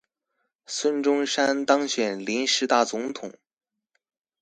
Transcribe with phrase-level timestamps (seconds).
[0.65, 3.35] 孫中山當選臨時大總統